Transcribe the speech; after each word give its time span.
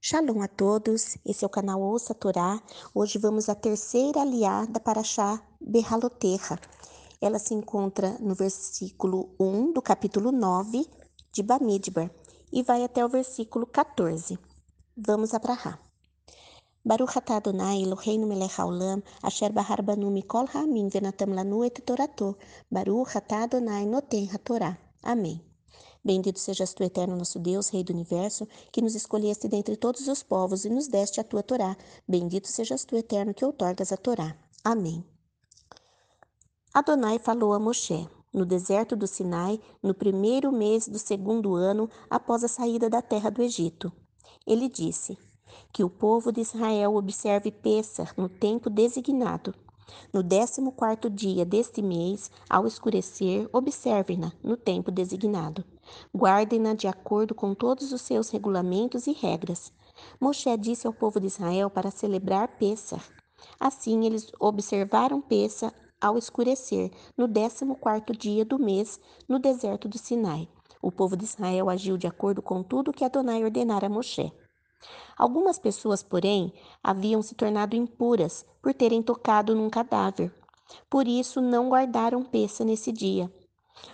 Shalom 0.00 0.40
a 0.40 0.46
todos, 0.46 1.18
esse 1.26 1.44
é 1.44 1.46
o 1.46 1.50
canal 1.50 1.80
Ouça 1.80 2.14
Torá. 2.14 2.62
Hoje 2.94 3.18
vamos 3.18 3.48
à 3.48 3.54
terceira 3.54 4.20
aliá 4.20 4.64
da 4.66 4.78
Paraxá 4.78 5.42
Berraloterra. 5.60 6.60
Ela 7.20 7.40
se 7.40 7.54
encontra 7.54 8.16
no 8.20 8.34
versículo 8.34 9.34
1 9.40 9.72
do 9.72 9.82
capítulo 9.82 10.30
9 10.30 10.86
de 11.32 11.42
Bamidbar 11.42 12.10
e 12.52 12.62
vai 12.62 12.84
até 12.84 13.04
o 13.04 13.08
versículo 13.08 13.66
14. 13.66 14.38
Vamos 14.96 15.34
a 15.34 15.40
Brahá. 15.40 15.78
Baruch 16.84 17.18
atah 17.18 17.38
Adonai 17.38 17.82
Eloheinu 17.82 18.28
melech 18.28 18.60
haolam 18.60 19.02
asher 19.22 19.50
bahar 19.52 19.82
banu 19.82 20.08
mikol 20.10 20.46
ha'amim 20.46 20.88
venatam 20.88 21.34
lanu 21.34 21.64
et 21.64 21.82
torato. 21.84 22.36
Baruch 22.70 23.16
atah 23.16 23.42
Adonai 23.44 23.86
noten 23.86 24.28
hatorá. 24.28 24.78
Amém. 25.02 25.55
Bendito 26.06 26.38
sejas 26.38 26.72
tu, 26.72 26.84
eterno 26.84 27.16
nosso 27.16 27.36
Deus, 27.36 27.68
Rei 27.68 27.82
do 27.82 27.92
universo, 27.92 28.46
que 28.70 28.80
nos 28.80 28.94
escolheste 28.94 29.48
dentre 29.48 29.76
todos 29.76 30.06
os 30.06 30.22
povos 30.22 30.64
e 30.64 30.70
nos 30.70 30.86
deste 30.86 31.18
a 31.18 31.24
tua 31.24 31.42
Torá. 31.42 31.76
Bendito 32.06 32.46
sejas 32.46 32.84
tu, 32.84 32.94
eterno, 32.94 33.34
que 33.34 33.44
outorgas 33.44 33.90
a 33.90 33.96
Torá. 33.96 34.38
Amém. 34.62 35.04
Adonai 36.72 37.18
falou 37.18 37.52
a 37.52 37.58
Moshe, 37.58 38.08
no 38.32 38.46
deserto 38.46 38.94
do 38.94 39.04
Sinai, 39.04 39.60
no 39.82 39.92
primeiro 39.92 40.52
mês 40.52 40.86
do 40.86 40.96
segundo 40.96 41.56
ano 41.56 41.90
após 42.08 42.44
a 42.44 42.48
saída 42.48 42.88
da 42.88 43.02
terra 43.02 43.28
do 43.28 43.42
Egito. 43.42 43.92
Ele 44.46 44.68
disse: 44.68 45.18
Que 45.72 45.82
o 45.82 45.90
povo 45.90 46.30
de 46.30 46.40
Israel 46.40 46.94
observe 46.94 47.50
Pessah 47.50 48.12
no 48.16 48.28
tempo 48.28 48.70
designado 48.70 49.52
no 50.12 50.22
décimo 50.22 50.72
quarto 50.72 51.08
dia 51.08 51.44
deste 51.44 51.80
mês, 51.80 52.30
ao 52.50 52.66
escurecer, 52.66 53.48
observem-na 53.52 54.32
no 54.42 54.56
tempo 54.56 54.90
designado. 54.90 55.64
Guardem-na 56.14 56.74
de 56.74 56.86
acordo 56.86 57.34
com 57.34 57.54
todos 57.54 57.92
os 57.92 58.02
seus 58.02 58.30
regulamentos 58.30 59.06
e 59.06 59.12
regras. 59.12 59.72
Moshe 60.20 60.56
disse 60.56 60.86
ao 60.86 60.92
povo 60.92 61.20
de 61.20 61.26
Israel 61.26 61.70
para 61.70 61.90
celebrar 61.90 62.48
Pessah. 62.58 63.02
Assim, 63.58 64.04
eles 64.04 64.30
observaram 64.40 65.20
Pessah 65.20 65.72
ao 66.00 66.18
escurecer, 66.18 66.90
no 67.16 67.26
décimo 67.26 67.76
quarto 67.76 68.12
dia 68.12 68.44
do 68.44 68.58
mês, 68.58 69.00
no 69.28 69.38
deserto 69.38 69.88
do 69.88 69.98
Sinai. 69.98 70.48
O 70.82 70.92
povo 70.92 71.16
de 71.16 71.24
Israel 71.24 71.70
agiu 71.70 71.96
de 71.96 72.06
acordo 72.06 72.42
com 72.42 72.62
tudo 72.62 72.92
que 72.92 73.04
Adonai 73.04 73.42
ordenara 73.42 73.86
a 73.86 73.90
Moshe. 73.90 74.32
Algumas 75.16 75.58
pessoas, 75.58 76.02
porém, 76.02 76.52
haviam 76.82 77.22
se 77.22 77.34
tornado 77.34 77.74
impuras 77.74 78.44
por 78.62 78.74
terem 78.74 79.02
tocado 79.02 79.54
num 79.54 79.70
cadáver. 79.70 80.32
Por 80.90 81.08
isso, 81.08 81.40
não 81.40 81.70
guardaram 81.70 82.22
peça 82.22 82.64
nesse 82.64 82.92
dia. 82.92 83.32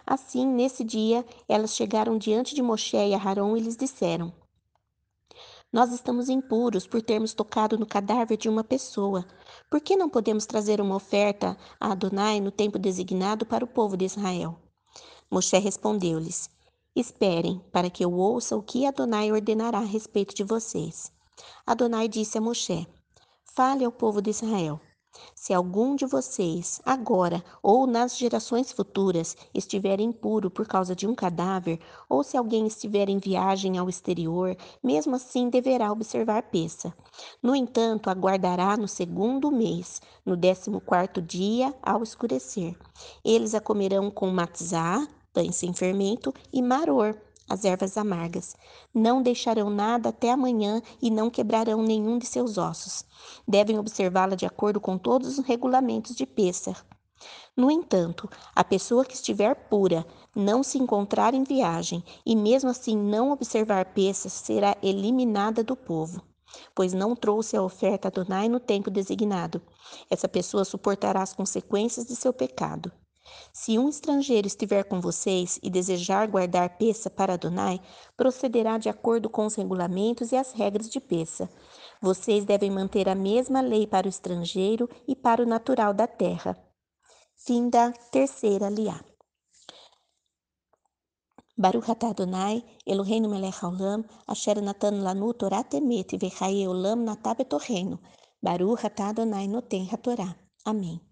Assim, 0.06 0.46
nesse 0.46 0.84
dia, 0.84 1.24
elas 1.48 1.74
chegaram 1.74 2.18
diante 2.18 2.54
de 2.54 2.62
Moshe 2.62 2.96
e 2.96 3.14
Aharon 3.14 3.56
e 3.56 3.60
lhes 3.60 3.76
disseram: 3.76 4.32
Nós 5.72 5.92
estamos 5.92 6.28
impuros 6.28 6.86
por 6.86 7.02
termos 7.02 7.32
tocado 7.32 7.78
no 7.78 7.86
cadáver 7.86 8.36
de 8.36 8.48
uma 8.48 8.64
pessoa. 8.64 9.24
Por 9.70 9.80
que 9.80 9.96
não 9.96 10.08
podemos 10.08 10.46
trazer 10.46 10.80
uma 10.80 10.96
oferta 10.96 11.56
a 11.80 11.92
Adonai 11.92 12.40
no 12.40 12.50
tempo 12.50 12.78
designado 12.78 13.46
para 13.46 13.64
o 13.64 13.68
povo 13.68 13.96
de 13.96 14.04
Israel? 14.04 14.58
Moshe 15.30 15.58
respondeu-lhes: 15.58 16.50
Esperem, 16.94 17.58
para 17.72 17.88
que 17.88 18.04
eu 18.04 18.12
ouça 18.12 18.54
o 18.56 18.62
que 18.62 18.84
Adonai 18.84 19.32
ordenará 19.32 19.78
a 19.78 19.84
respeito 19.84 20.34
de 20.34 20.44
vocês. 20.44 21.10
Adonai 21.66 22.06
disse 22.06 22.36
a 22.36 22.40
Moshe: 22.40 22.86
Fale 23.42 23.84
ao 23.84 23.92
povo 23.92 24.20
de 24.20 24.30
Israel. 24.30 24.78
Se 25.34 25.52
algum 25.52 25.94
de 25.94 26.06
vocês, 26.06 26.80
agora 26.84 27.44
ou 27.62 27.86
nas 27.86 28.16
gerações 28.16 28.72
futuras, 28.72 29.36
estiver 29.52 30.00
impuro 30.00 30.50
por 30.50 30.66
causa 30.66 30.94
de 30.94 31.06
um 31.06 31.14
cadáver, 31.14 31.78
ou 32.08 32.22
se 32.22 32.36
alguém 32.36 32.66
estiver 32.66 33.08
em 33.08 33.18
viagem 33.18 33.76
ao 33.76 33.88
exterior, 33.88 34.56
mesmo 34.82 35.16
assim 35.16 35.48
deverá 35.48 35.90
observar 35.90 36.44
peça. 36.44 36.94
No 37.42 37.54
entanto, 37.54 38.08
aguardará 38.08 38.76
no 38.76 38.88
segundo 38.88 39.50
mês, 39.50 40.00
no 40.24 40.36
décimo 40.36 40.80
quarto 40.80 41.20
dia, 41.20 41.74
ao 41.82 42.02
escurecer. 42.02 42.78
Eles 43.24 43.54
a 43.54 43.60
comerão 43.60 44.10
com 44.10 44.30
matzá, 44.30 45.06
pães 45.32 45.56
sem 45.56 45.72
fermento, 45.72 46.32
e 46.52 46.62
maror, 46.62 47.16
as 47.52 47.66
ervas 47.66 47.98
amargas. 47.98 48.56
Não 48.94 49.20
deixarão 49.20 49.68
nada 49.68 50.08
até 50.08 50.30
amanhã 50.30 50.80
e 51.02 51.10
não 51.10 51.28
quebrarão 51.28 51.82
nenhum 51.82 52.16
de 52.16 52.24
seus 52.24 52.56
ossos. 52.56 53.04
Devem 53.46 53.78
observá-la 53.78 54.34
de 54.34 54.46
acordo 54.46 54.80
com 54.80 54.96
todos 54.96 55.38
os 55.38 55.44
regulamentos 55.44 56.16
de 56.16 56.24
Pêssar. 56.24 56.82
No 57.54 57.70
entanto, 57.70 58.26
a 58.56 58.64
pessoa 58.64 59.04
que 59.04 59.14
estiver 59.14 59.54
pura, 59.68 60.06
não 60.34 60.62
se 60.62 60.78
encontrar 60.78 61.34
em 61.34 61.44
viagem 61.44 62.02
e 62.24 62.34
mesmo 62.34 62.70
assim 62.70 62.96
não 62.96 63.30
observar 63.30 63.84
Pêssar, 63.92 64.30
será 64.30 64.74
eliminada 64.82 65.62
do 65.62 65.76
povo 65.76 66.22
pois 66.74 66.92
não 66.92 67.16
trouxe 67.16 67.56
a 67.56 67.62
oferta 67.62 68.08
a 68.08 68.10
Adonai 68.10 68.46
no 68.46 68.60
tempo 68.60 68.90
designado. 68.90 69.62
Essa 70.10 70.28
pessoa 70.28 70.66
suportará 70.66 71.22
as 71.22 71.32
consequências 71.32 72.06
de 72.06 72.14
seu 72.14 72.30
pecado. 72.30 72.92
Se 73.52 73.78
um 73.78 73.88
estrangeiro 73.88 74.46
estiver 74.46 74.82
com 74.84 75.00
vocês 75.00 75.58
e 75.62 75.70
desejar 75.70 76.26
guardar 76.26 76.76
peça 76.76 77.08
para 77.08 77.34
Adonai, 77.34 77.80
procederá 78.16 78.78
de 78.78 78.88
acordo 78.88 79.30
com 79.30 79.46
os 79.46 79.54
regulamentos 79.54 80.32
e 80.32 80.36
as 80.36 80.52
regras 80.52 80.88
de 80.88 81.00
peça. 81.00 81.48
Vocês 82.00 82.44
devem 82.44 82.70
manter 82.70 83.08
a 83.08 83.14
mesma 83.14 83.60
lei 83.60 83.86
para 83.86 84.06
o 84.06 84.10
estrangeiro 84.10 84.88
e 85.06 85.14
para 85.14 85.42
o 85.42 85.46
natural 85.46 85.94
da 85.94 86.06
terra. 86.06 86.56
Fim 87.36 87.68
da 87.68 87.92
terceira 88.10 88.68
liá. 88.68 89.00
Baruch 91.56 91.90
atah 91.90 92.10
Adonai, 92.10 92.64
Eloheinu 92.86 93.28
melech 93.28 93.58
haolam, 93.62 94.04
asher 94.26 94.60
natan 94.62 95.02
lanu 95.02 95.32
Torah 95.34 95.62
temet, 95.62 96.16
vechai 96.16 96.66
olam 96.66 97.04
natah 97.04 97.34
betorreno. 97.34 98.00
Baruch 98.42 98.84
atah 98.84 99.10
Adonai 99.10 99.46
noten 99.46 99.86
hatorá. 99.92 100.34
Amém. 100.64 101.11